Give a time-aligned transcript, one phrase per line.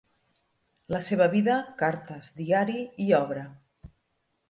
[0.95, 3.49] La seva vida, cartes, diari i obra.